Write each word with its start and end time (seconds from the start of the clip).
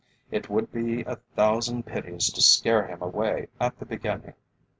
It 0.31 0.49
would 0.49 0.71
be 0.71 1.01
a 1.03 1.17
thousand 1.35 1.85
pities 1.85 2.31
to 2.33 2.41
scare 2.41 2.87
him 2.87 3.03
away 3.03 3.49
at 3.59 3.77
the 3.77 3.85
beginning. 3.85 4.33